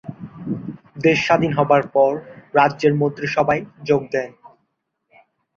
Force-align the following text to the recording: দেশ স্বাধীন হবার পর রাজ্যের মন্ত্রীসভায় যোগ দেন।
দেশ 0.97 1.17
স্বাধীন 1.25 1.51
হবার 1.53 1.83
পর 1.87 2.11
রাজ্যের 2.53 2.93
মন্ত্রীসভায় 2.93 3.63
যোগ 3.85 4.01
দেন। 4.11 4.29